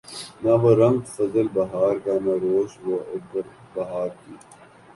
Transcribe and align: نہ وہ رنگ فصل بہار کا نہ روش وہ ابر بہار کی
نہ 0.43 0.53
وہ 0.61 0.71
رنگ 0.75 0.99
فصل 1.07 1.47
بہار 1.53 1.95
کا 2.05 2.13
نہ 2.25 2.33
روش 2.43 2.71
وہ 2.83 2.95
ابر 3.13 3.45
بہار 3.73 4.09
کی 4.19 4.33